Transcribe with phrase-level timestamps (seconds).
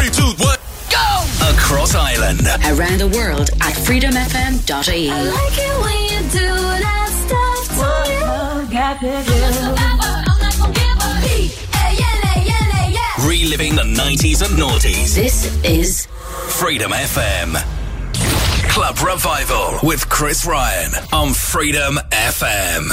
[0.00, 0.56] Three, two, one,
[0.88, 1.20] go!
[1.52, 2.40] Across Ireland.
[2.64, 5.10] Around the world at freedomfm.ie.
[5.10, 7.84] I like it when you do that stuff to
[11.28, 11.52] me.
[13.28, 15.14] Reliving the 90s and noughties.
[15.14, 16.06] This is
[16.48, 17.54] Freedom FM.
[18.70, 22.88] Club Revival with Chris Ryan on Freedom FM.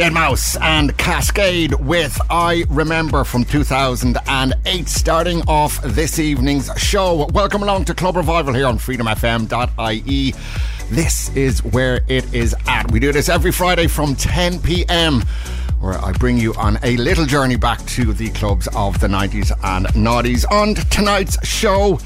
[0.00, 7.26] Deadmau5 and Kaskade with I Remember from 2008, starting off this evening's show.
[7.34, 10.34] Welcome along to Club Revival here on freedomfm.ie.
[10.88, 12.90] This is where it is at.
[12.90, 15.20] We do this every Friday from 10 pm
[15.80, 19.52] where I bring you on a little journey back to the clubs of the 90s
[19.62, 20.50] and noughties.
[20.50, 22.00] On tonight's show,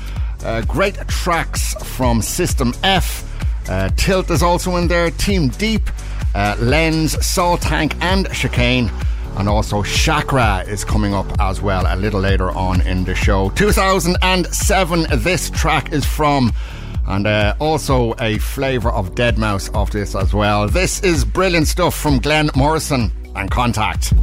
[0.44, 3.30] uh, great tracks from System F.
[3.68, 5.88] Uh, Tilt is also in there, Team Deep,
[6.34, 8.90] uh, Lens, Salt Tank, and Chicane.
[9.36, 13.50] And also Chakra is coming up as well a little later on in the show.
[13.50, 16.52] 2007, this track is from.
[17.06, 20.68] And uh, also a flavour of Deadmau5 of this as well.
[20.68, 24.14] This is brilliant stuff from Glenn Morrison and Contact.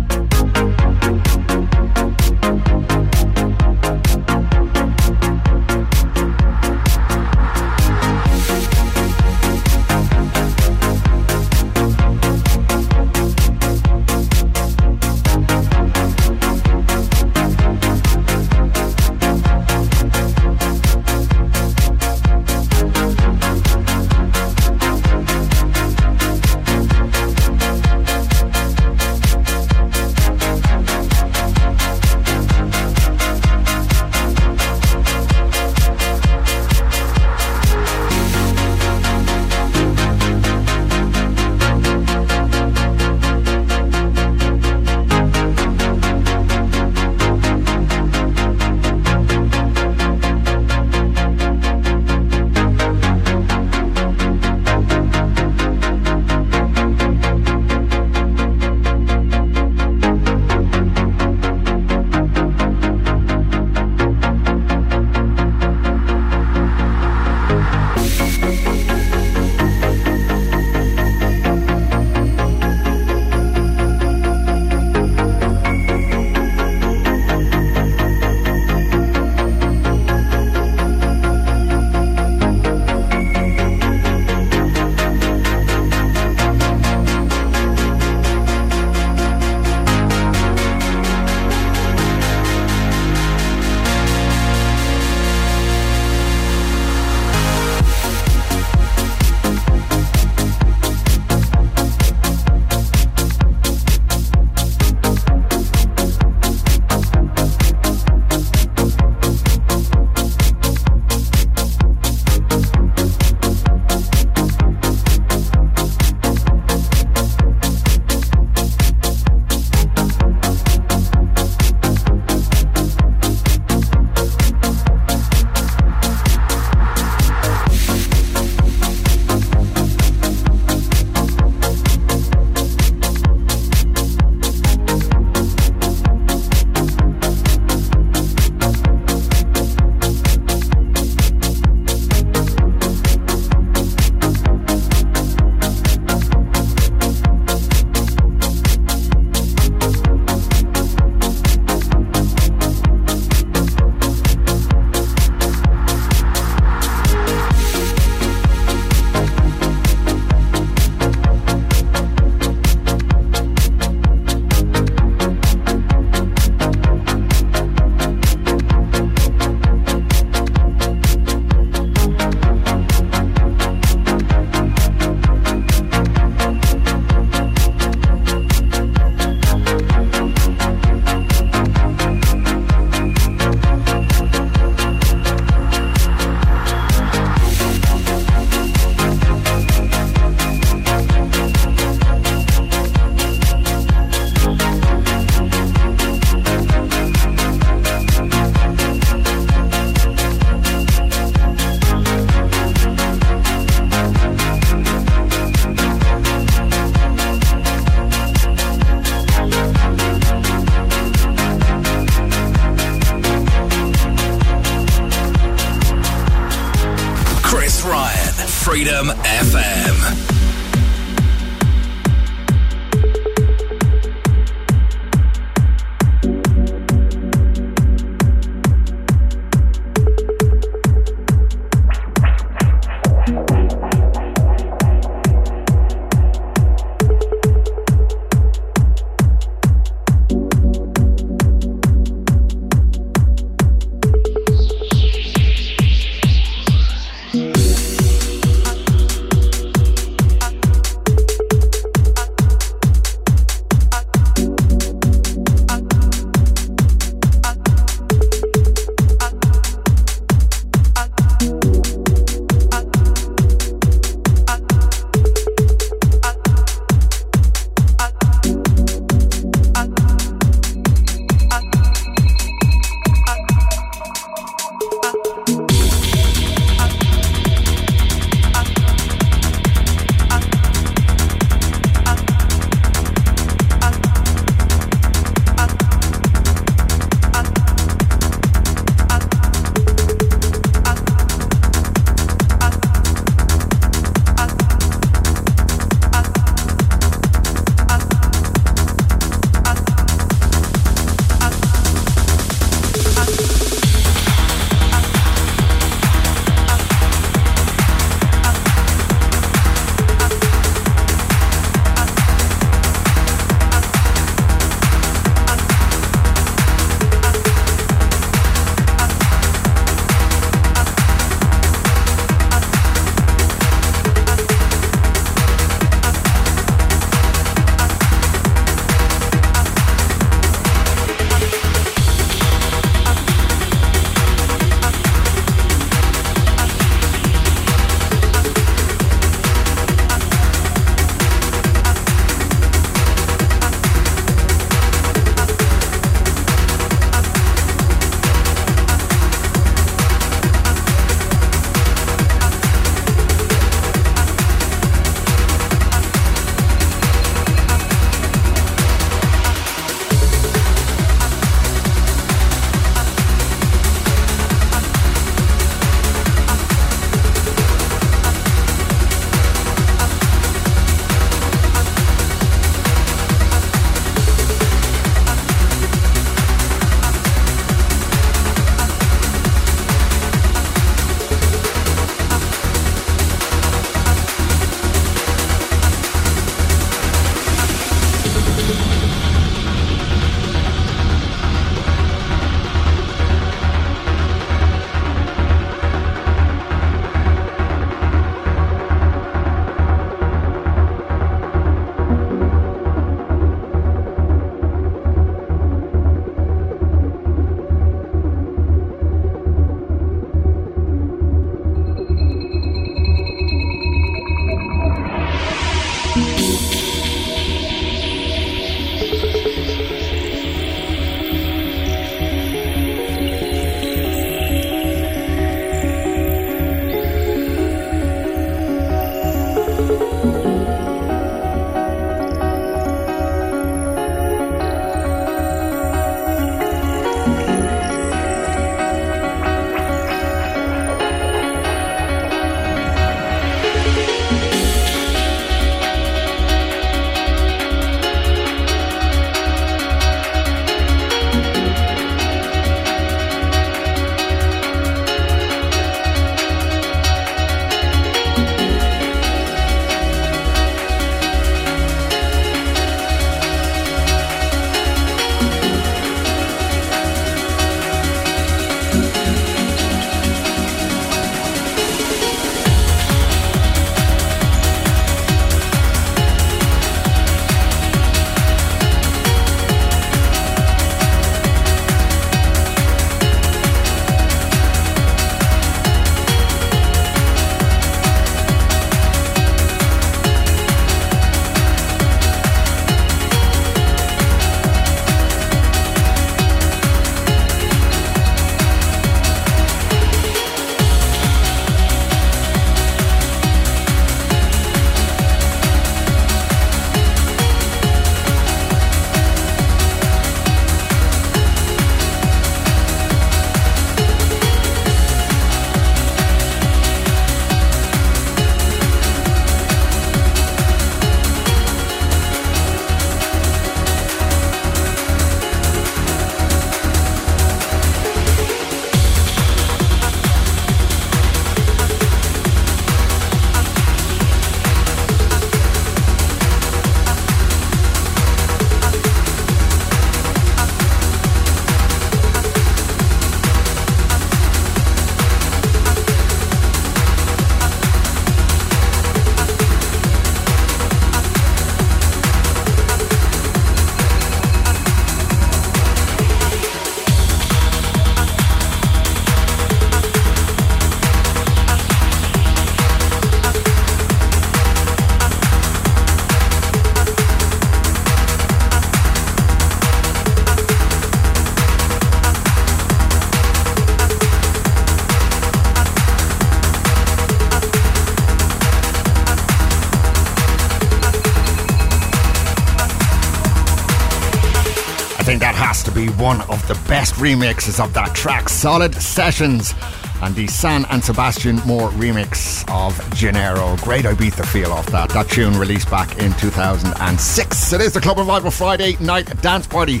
[587.28, 589.74] Remixes of that track, Solid Sessions.
[590.22, 593.76] And the San and Sebastian Moore remix of Janeiro.
[593.82, 595.10] Great Ibiza feel off that.
[595.10, 597.72] That tune released back in 2006.
[597.74, 600.00] It is the Club Revival Friday night dance party.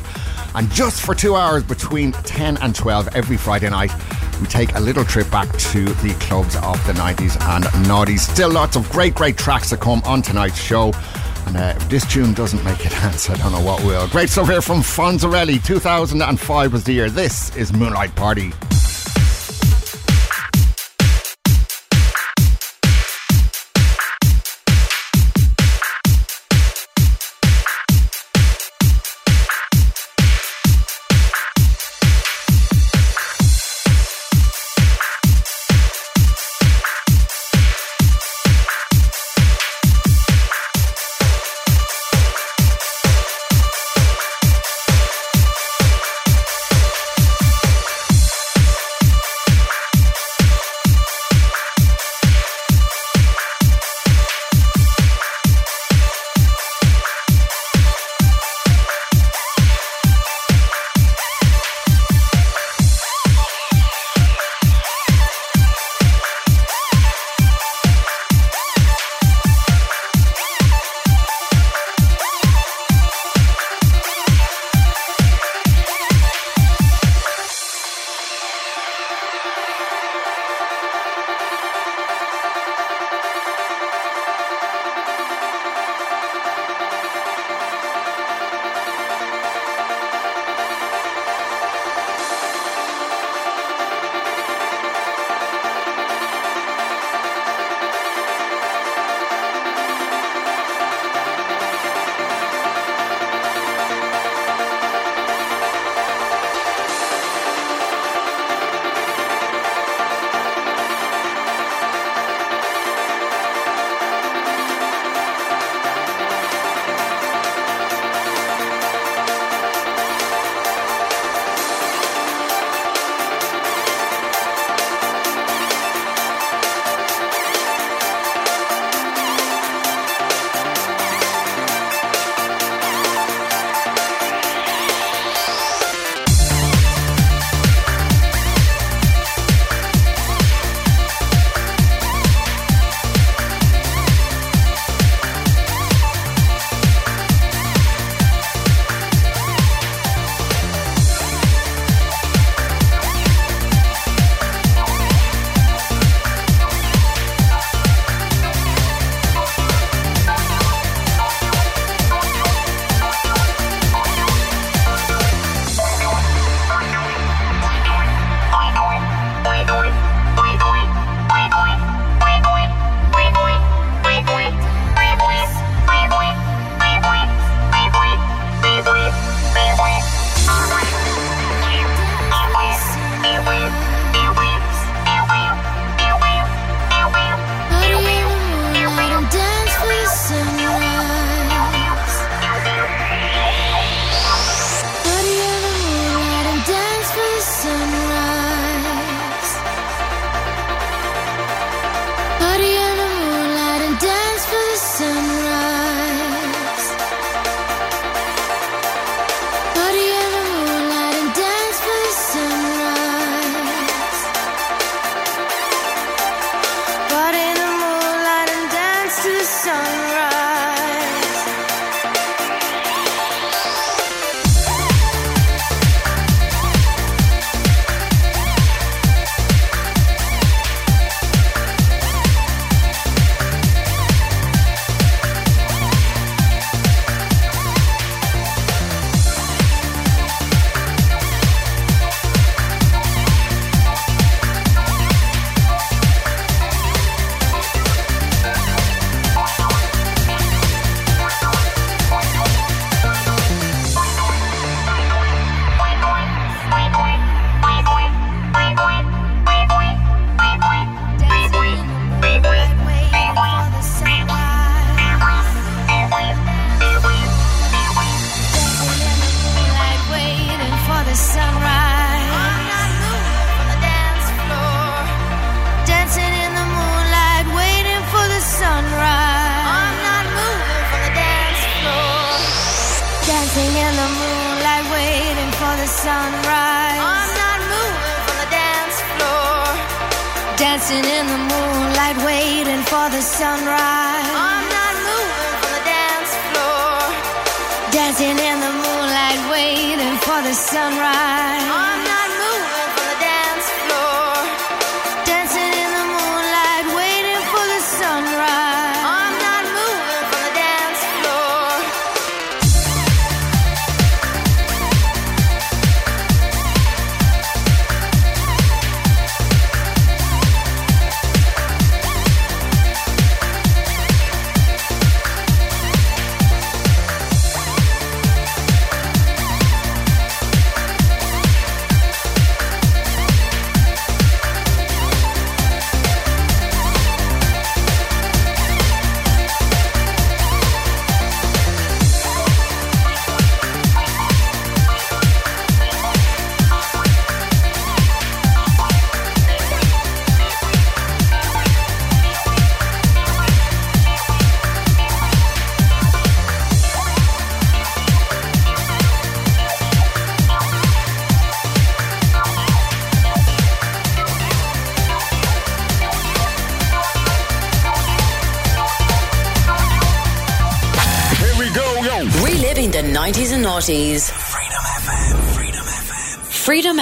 [0.54, 3.92] And just for two hours between 10 and 12 every Friday night,
[4.40, 8.20] we take a little trip back to the clubs of the 90s and noughties.
[8.20, 10.92] Still lots of great, great tracks to come on tonight's show.
[11.48, 14.06] And if this tune doesn't make it dance, I don't know what will.
[14.08, 15.64] Great stuff here from Fonzerelli.
[15.64, 17.08] 2005 was the year.
[17.08, 18.52] This is Moonlight Party.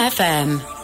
[0.06, 0.75] FM.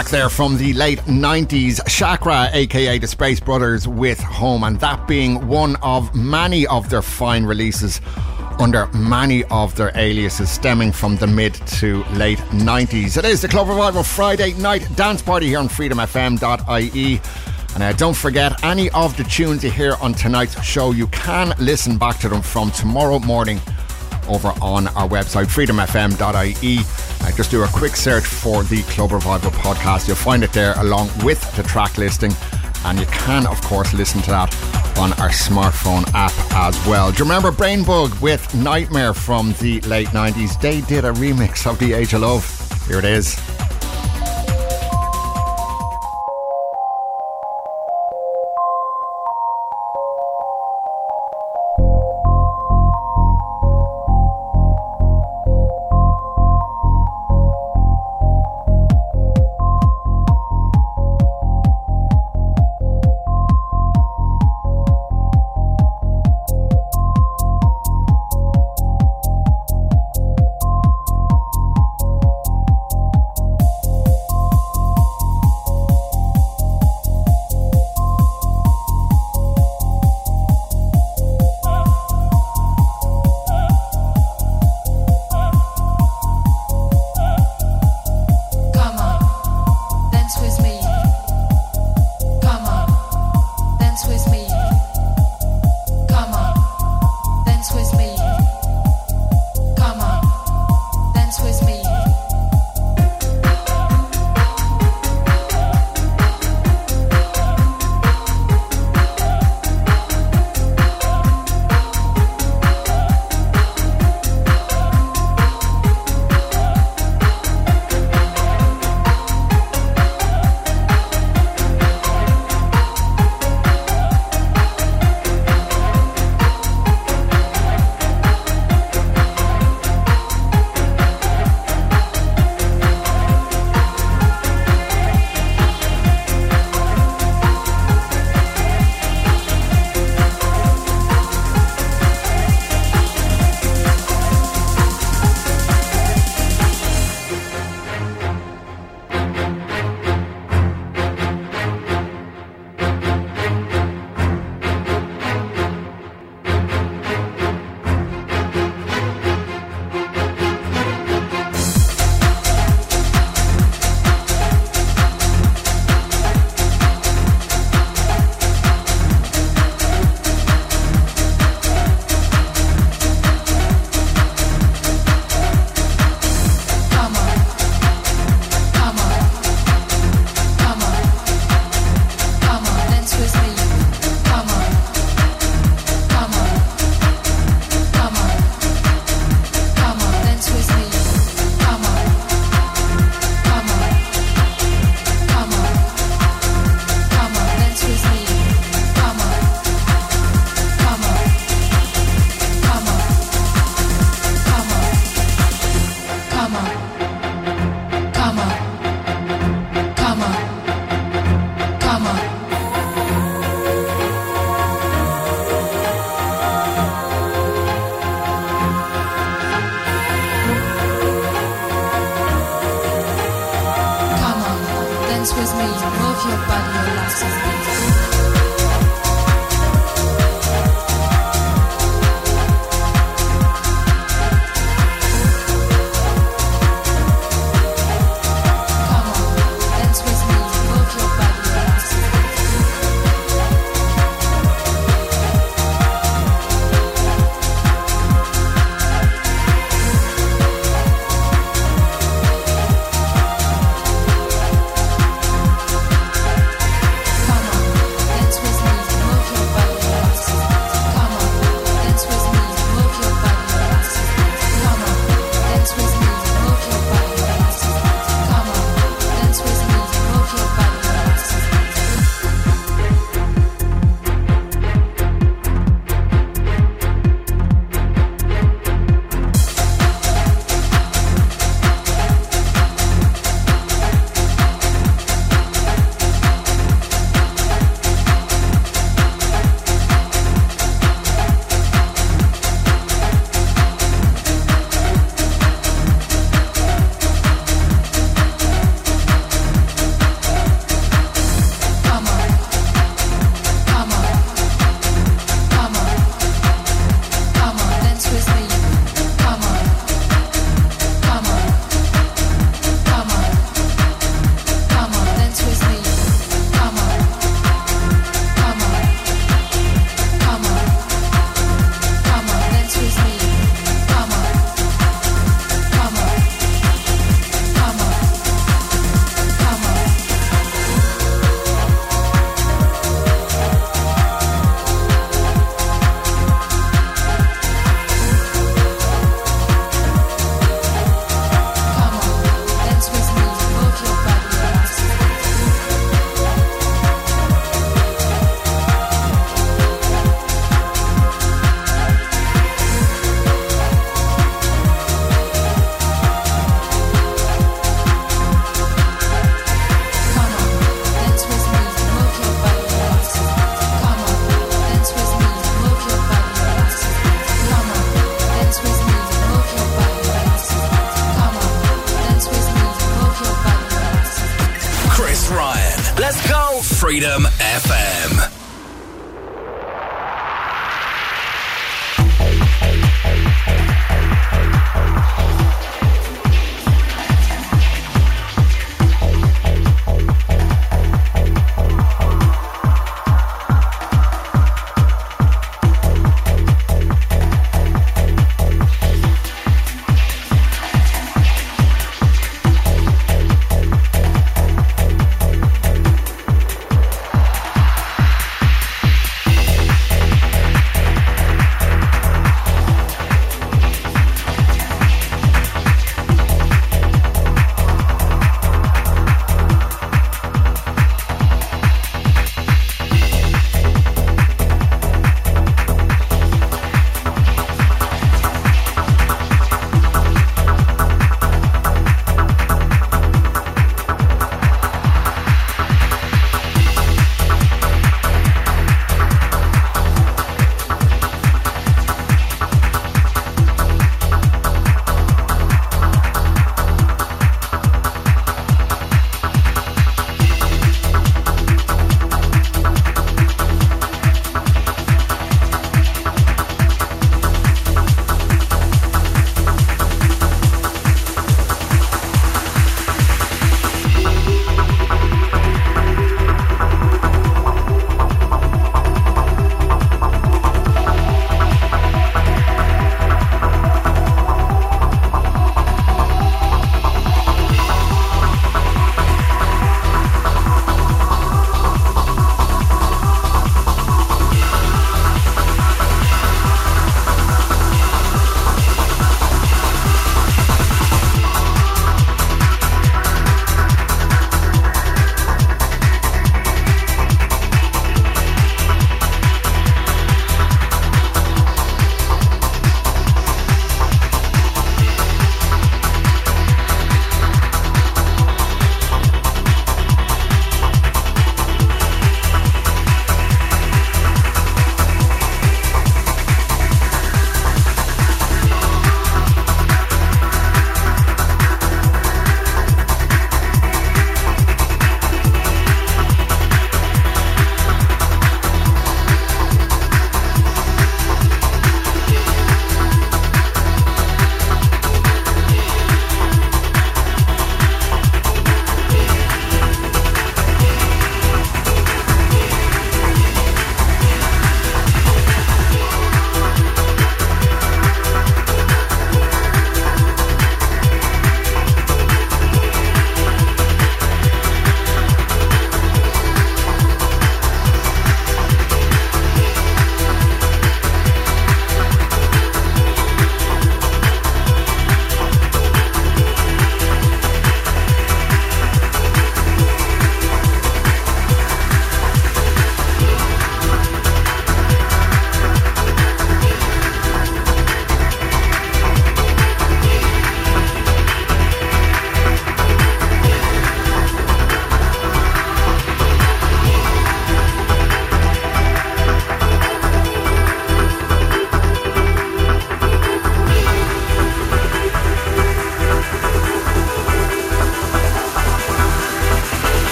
[0.00, 1.78] Track there from the late 90s.
[1.86, 7.02] Chakra, aka the Space Brothers, with Home, and that being one of many of their
[7.02, 8.00] fine releases
[8.58, 13.18] under many of their aliases stemming from the mid to late 90s.
[13.18, 17.20] It is the Club Revival Friday night dance party here on freedomfm.ie.
[17.74, 21.52] And uh, don't forget, any of the tunes you hear on tonight's show, you can
[21.58, 23.60] listen back to them from tomorrow morning
[24.30, 26.78] over on our website, freedomfm.ie.
[27.20, 30.06] Uh, just do a quick search for the Club Revival podcast.
[30.06, 32.32] You'll find it there along with the track listing.
[32.84, 34.54] And you can, of course, listen to that
[34.98, 37.10] on our smartphone app as well.
[37.12, 40.58] Do you remember Brainbug with Nightmare from the late 90s?
[40.60, 42.86] They did a remix of The Age of Love.
[42.86, 43.59] Here it is.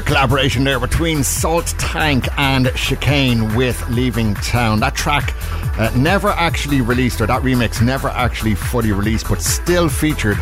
[0.00, 4.80] Collaboration there between Salt Tank and Chicane with Leaving Town.
[4.80, 5.34] That track
[5.78, 10.38] uh, never actually released, or that remix never actually fully released, but still featured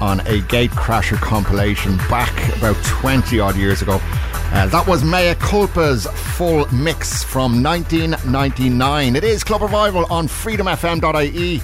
[0.00, 3.98] on a Gatecrasher compilation back about 20 odd years ago.
[4.02, 6.06] Uh, that was Mea Culpa's
[6.36, 9.16] full mix from 1999.
[9.16, 11.62] It is Club Revival on freedomfm.ie.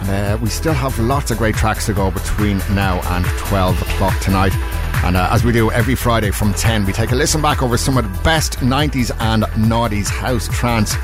[0.00, 4.18] Uh, we still have lots of great tracks to go between now and 12 o'clock
[4.20, 4.52] tonight.
[5.04, 7.76] And uh, as we do every Friday from 10, we take a listen back over
[7.76, 10.94] some of the best 90s and noughties house, trance,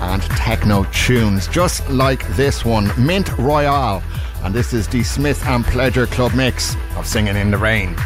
[0.00, 4.02] and techno tunes, just like this one, Mint Royale.
[4.42, 7.96] And this is the Smith and Pledger Club mix of Singing in the Rain.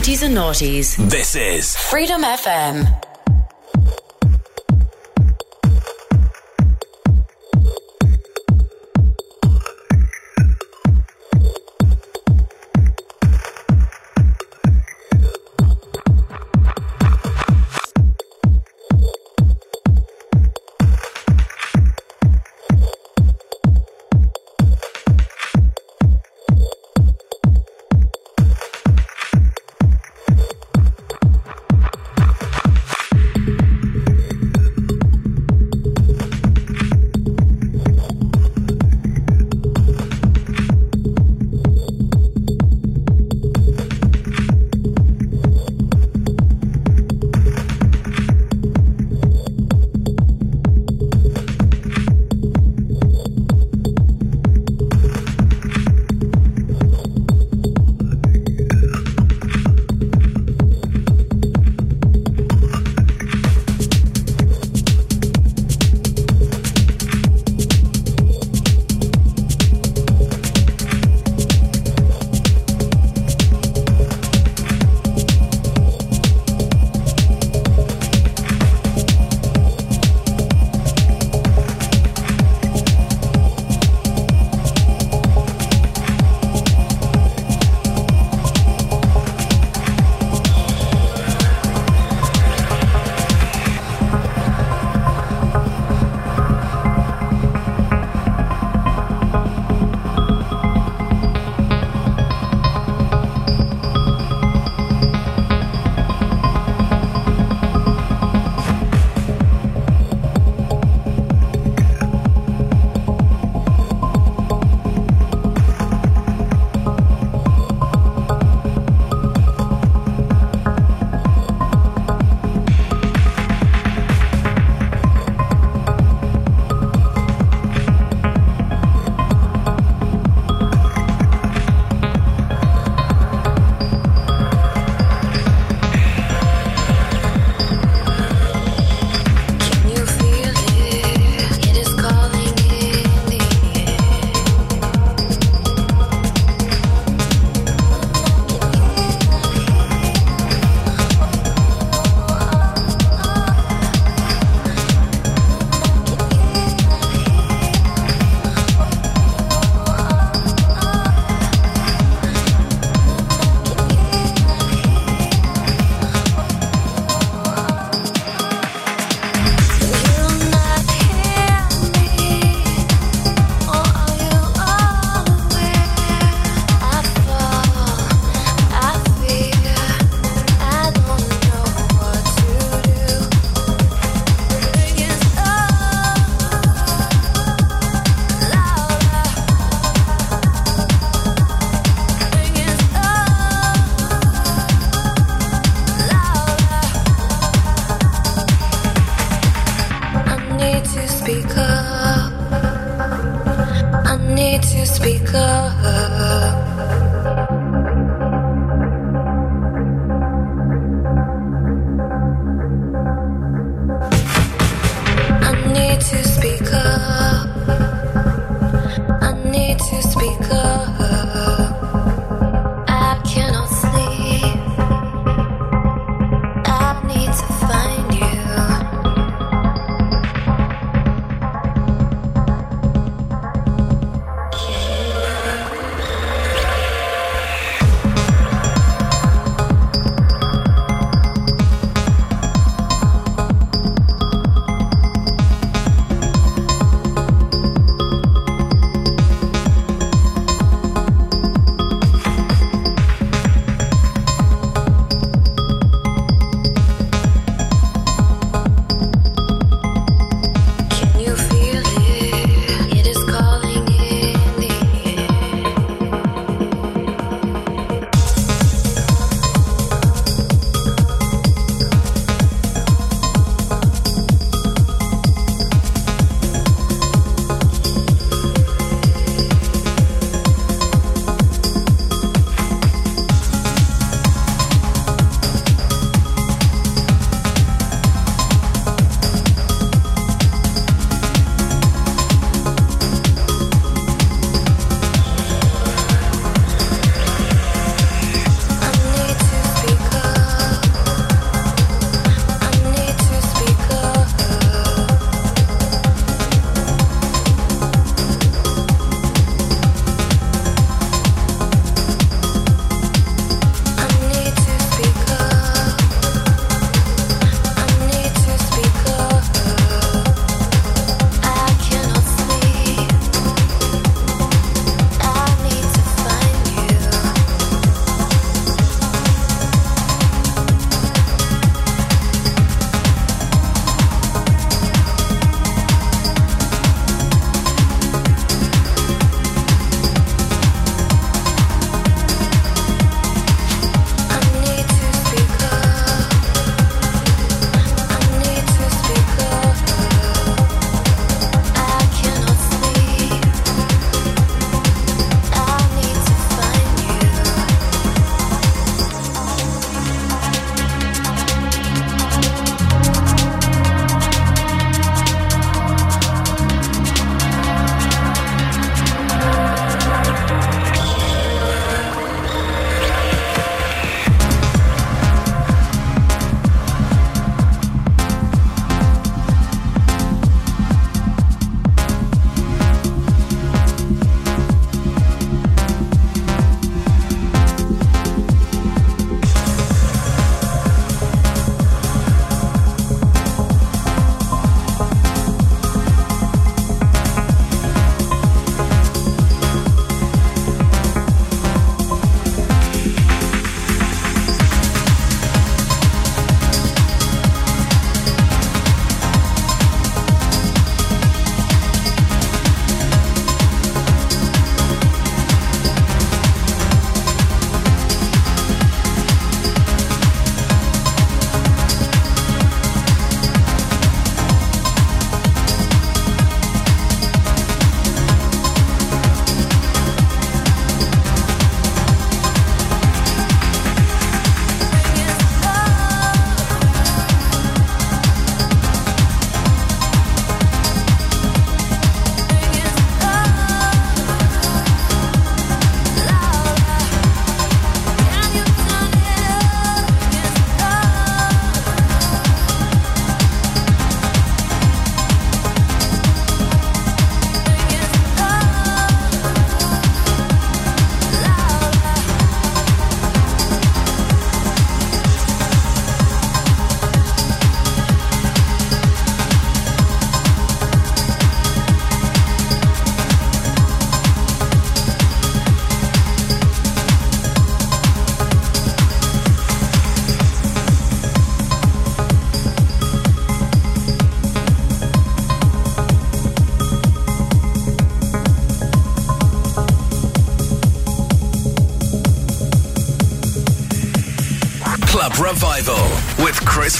[0.00, 1.10] 90s and noughties.
[1.10, 2.99] This is Freedom FM.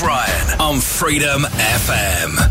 [0.02, 2.49] Ryan on Freedom FM.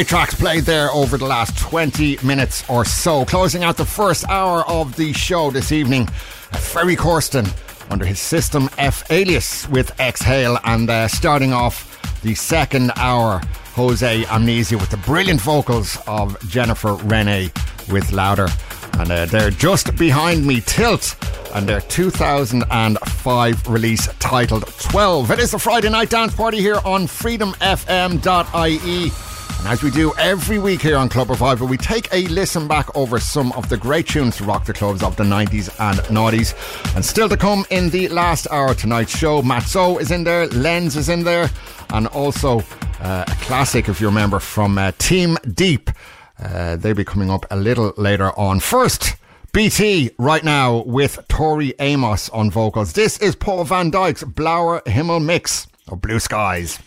[0.00, 3.22] Great tracks played there over the last 20 minutes or so.
[3.26, 7.46] Closing out the first hour of the show this evening, Ferry Corsten
[7.90, 13.42] under his System F alias with Exhale, and uh, starting off the second hour,
[13.74, 17.50] Jose Amnesia with the brilliant vocals of Jennifer Rene
[17.92, 18.48] with Louder.
[18.94, 21.14] And uh, they're just behind me, Tilt,
[21.54, 25.30] and their 2005 release titled 12.
[25.30, 29.10] It is a Friday night dance party here on freedomfm.ie.
[29.60, 32.96] And as we do every week here on Club Revival, we take a listen back
[32.96, 36.54] over some of the great tunes to rock the clubs of the 90s and noughties.
[36.96, 40.46] And still to come in the last hour tonight's show, Mat Zo is in there,
[40.46, 41.50] Lens is in there,
[41.90, 42.60] and also
[43.00, 45.90] uh, a classic, if you remember, from uh, Team Deep.
[46.42, 48.60] Uh, they'll be coming up a little later on.
[48.60, 49.16] First,
[49.52, 52.94] BT right now with Tori Amos on vocals.
[52.94, 56.78] This is Paul Van Dyk's Blauer Himmel mix of Blue Skies.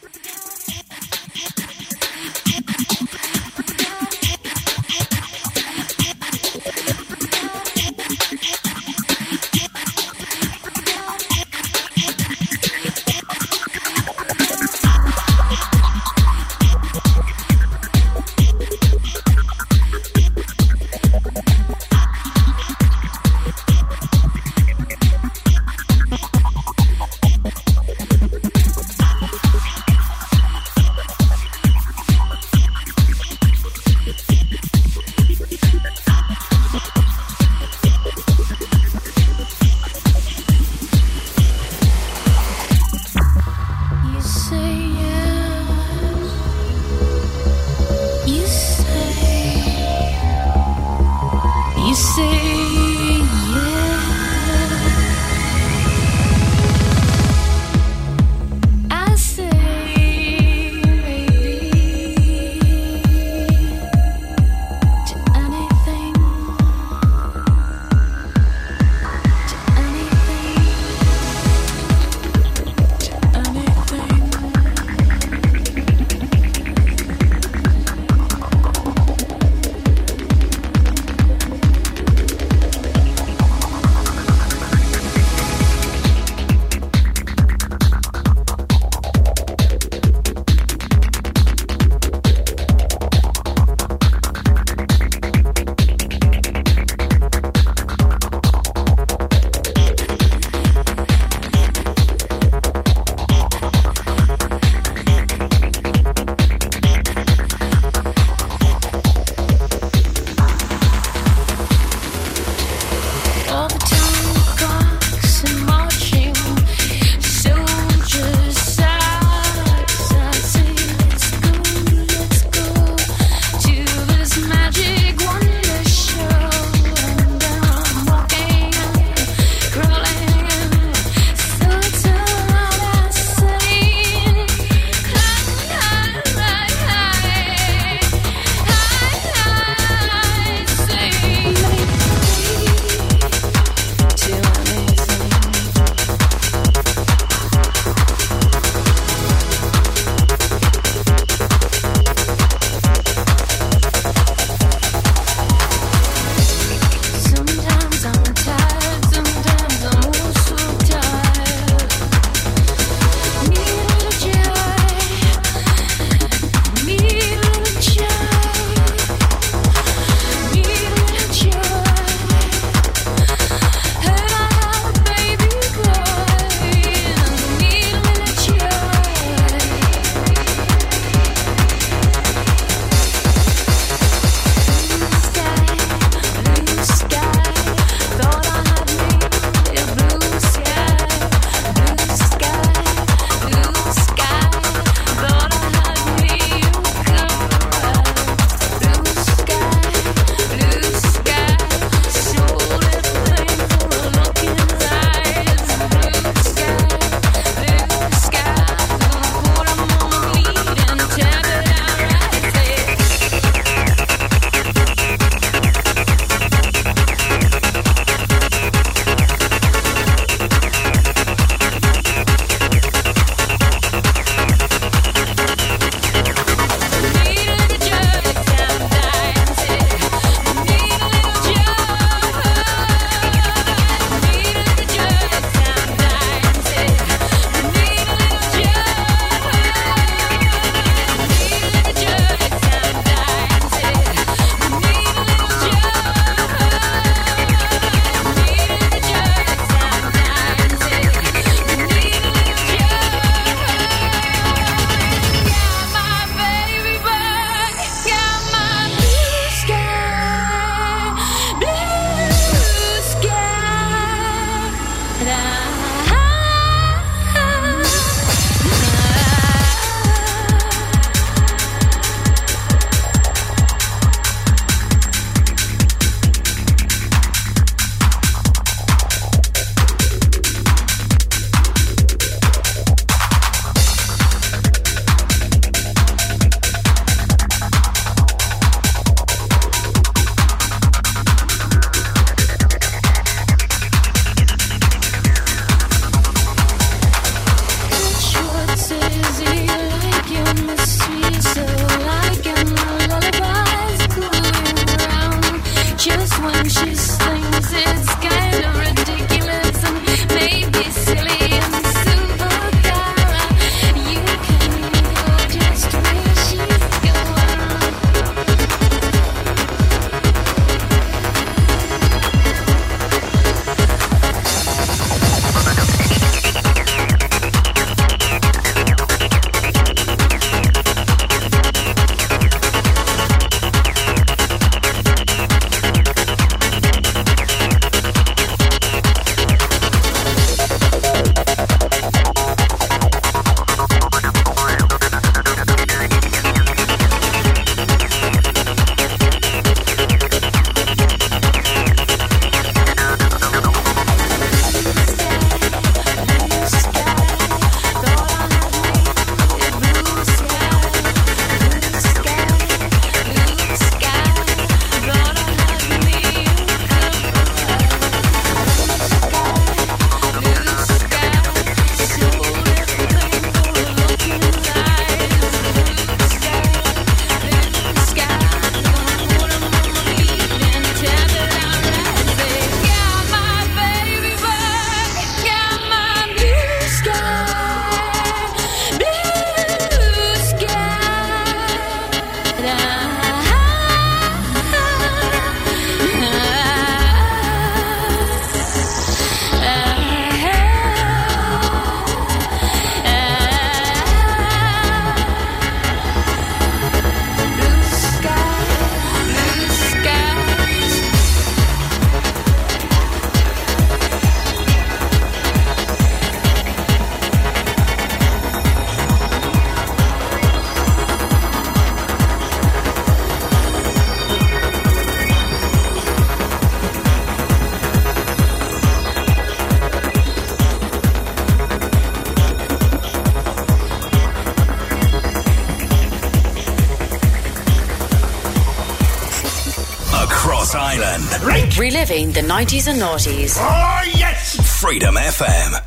[442.14, 443.57] Reliving the 90s and noughties.
[443.60, 444.80] Oh, yes!
[444.80, 445.82] Freedom FM.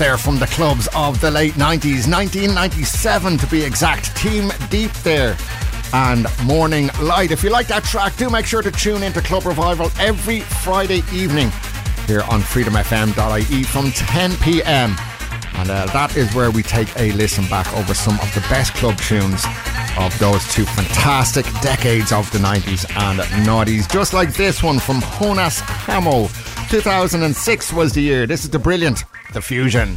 [0.00, 4.16] There from the clubs of the late 90s, 1997 to be exact.
[4.16, 5.36] Team Deep there
[5.92, 7.32] and Morning Light.
[7.32, 11.02] If you like that track, do make sure to tune into Club Revival every Friday
[11.12, 11.50] evening
[12.06, 14.96] here on freedomfm.ie from 10 pm.
[15.56, 18.72] And uh, that is where we take a listen back over some of the best
[18.72, 19.44] club tunes
[19.98, 23.86] of those two fantastic decades of the 90s and noughties.
[23.92, 26.30] Just like this one from Joonas Hahmo.
[26.70, 28.26] 2006 was the year.
[28.26, 29.96] This is the brilliant The Fusion.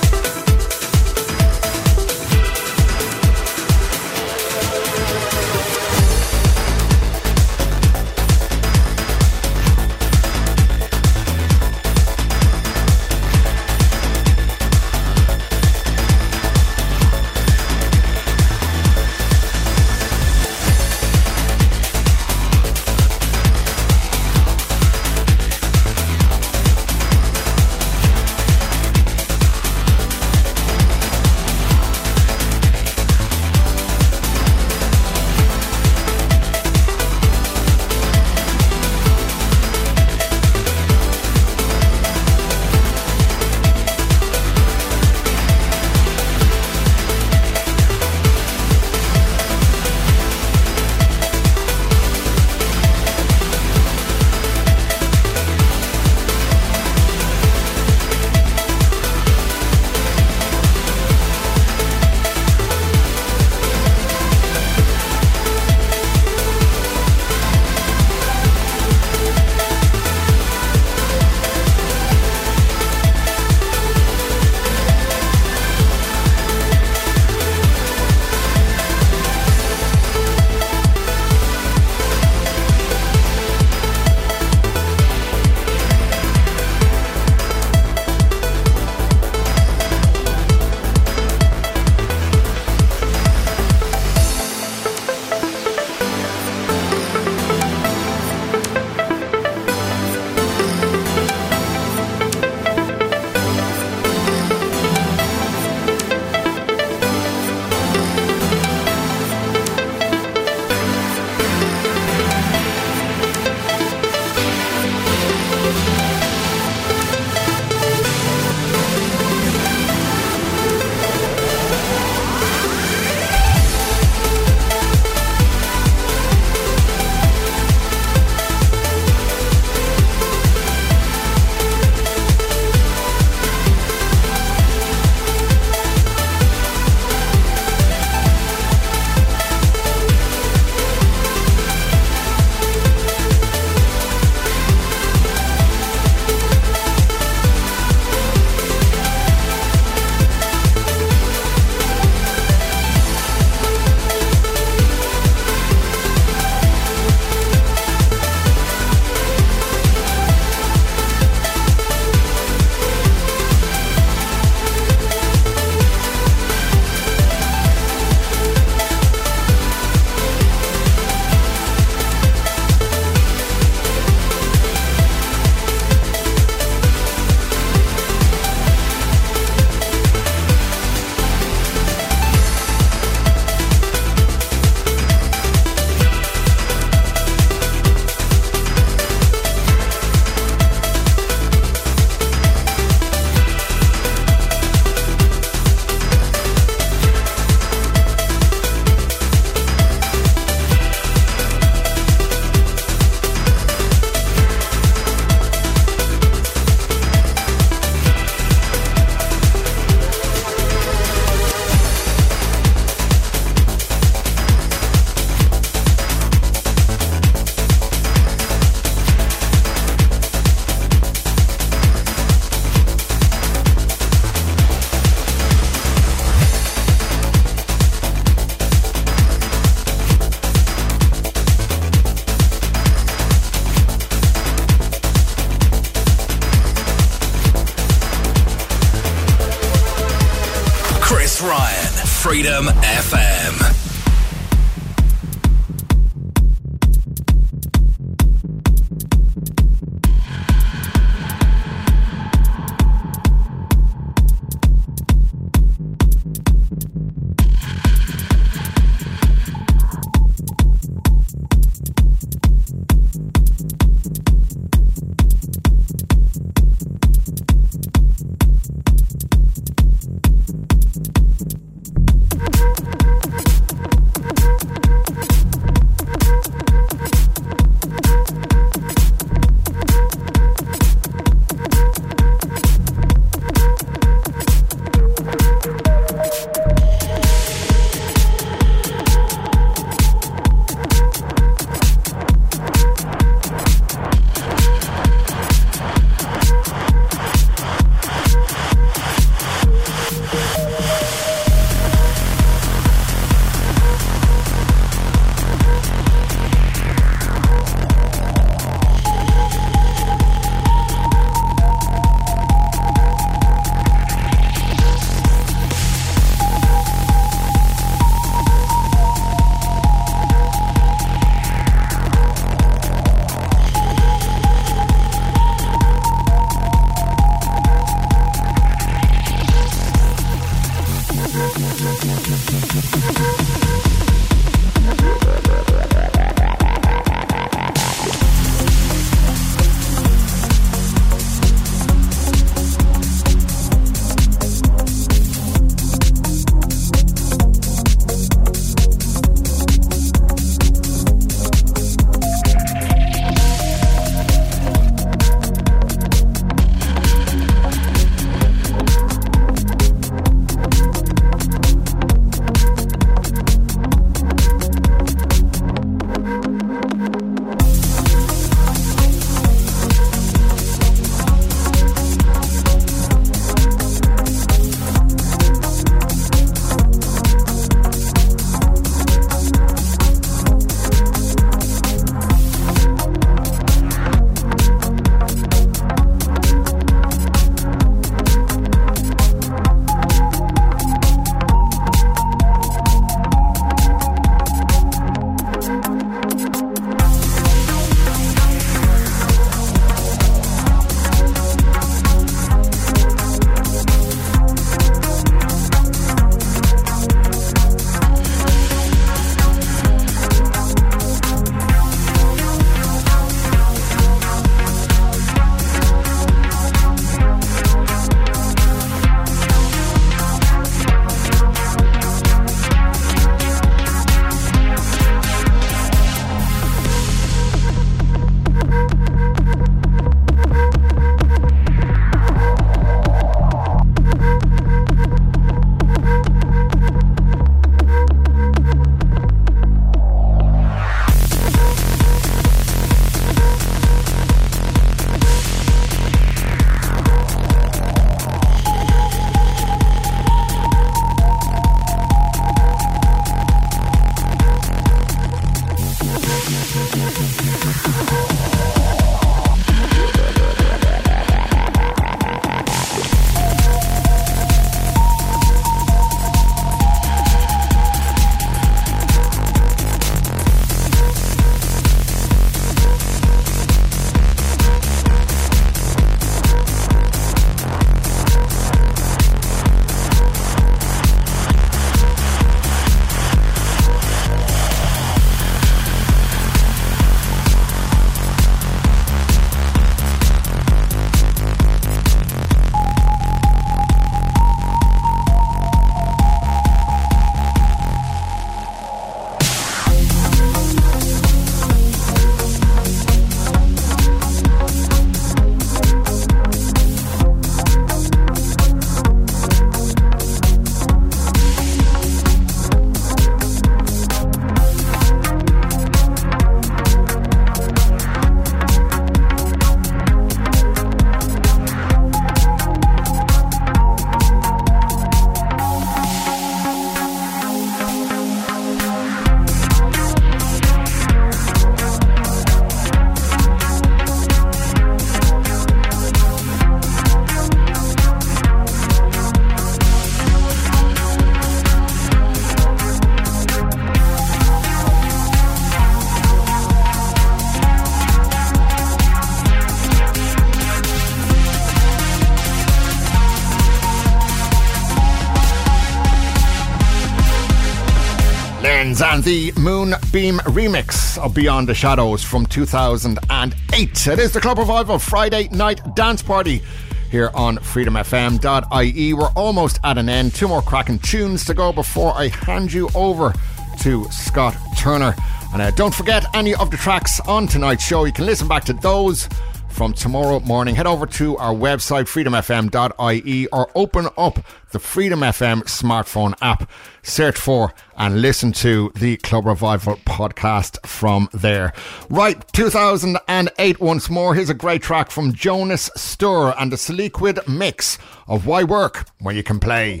[559.18, 564.06] And the Moonbeam remix of Beyond the Shadows from 2008.
[564.06, 566.62] It is the Club Revival Friday night dance party
[567.10, 569.14] here on freedomfm.ie.
[569.14, 570.36] We're almost at an end.
[570.36, 573.34] Two more cracking tunes to go before I hand you over
[573.80, 575.16] to Scott Turner.
[575.52, 578.04] And uh, don't forget any of the tracks on tonight's show.
[578.04, 579.28] You can listen back to those
[579.68, 580.76] from tomorrow morning.
[580.76, 584.38] Head over to our website, freedomfm.ie, or open up
[584.70, 586.70] the Freedom FM smartphone app.
[587.02, 591.72] Search for and listen to the Club Revival podcast from there.
[592.10, 594.34] Right, 2008 once more.
[594.34, 599.34] Here's a great track from Jonas Steur and the Soliquid mix of Why Work Where
[599.34, 600.00] You Can Play.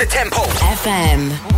[0.00, 0.40] The tempo.
[0.72, 1.49] FM.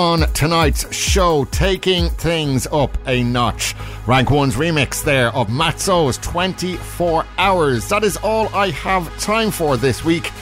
[0.00, 3.74] On tonight's show, taking things up a notch.
[4.06, 7.86] Rank 1's remix there of Mat Zo's 24 Hours.
[7.90, 10.32] That is all I have time for this week.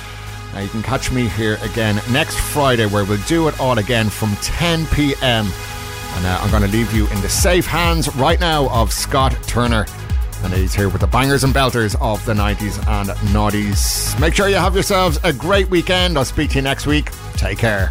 [0.54, 4.08] Now you can catch me here again next Friday where we'll do it all again
[4.08, 5.46] from 10 pm.
[5.46, 9.36] And uh, I'm going to leave you in the safe hands right now of Scott
[9.48, 9.86] Turner.
[10.44, 14.18] And he's here with the bangers and belters of the 90s and noughties.
[14.20, 16.16] Make sure you have yourselves a great weekend.
[16.16, 17.10] I'll speak to you next week.
[17.34, 17.90] Take care.